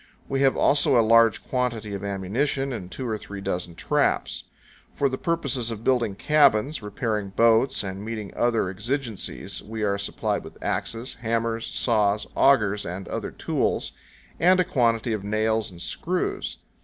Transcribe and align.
We 0.27 0.41
have 0.41 0.57
also 0.57 0.97
a 0.97 1.05
large 1.05 1.43
quantity 1.43 1.93
of 1.93 2.03
ammunition 2.03 2.73
and 2.73 2.89
two 2.89 3.07
or 3.07 3.19
three 3.19 3.39
dozen 3.39 3.75
traps. 3.75 4.45
For 4.91 5.07
the 5.07 5.17
purpose 5.19 5.69
of 5.69 5.83
building 5.83 6.15
cabins, 6.15 6.81
repairing 6.81 7.29
boats, 7.35 7.83
and 7.83 8.03
meeting 8.03 8.33
other 8.35 8.67
exigencies, 8.67 9.61
we 9.61 9.83
are 9.83 9.99
supplied 9.99 10.43
with 10.43 10.57
axes, 10.59 11.17
hammers, 11.21 11.67
saws, 11.67 12.25
augers, 12.35 12.83
and 12.83 13.07
other 13.09 13.29
tools, 13.29 13.91
and 14.39 14.59
a 14.59 14.63
quantity 14.63 15.13
of 15.13 15.23
nails 15.23 15.69
and 15.69 15.79
screws. 15.83 16.57